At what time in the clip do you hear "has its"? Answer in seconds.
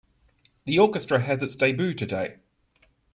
1.19-1.53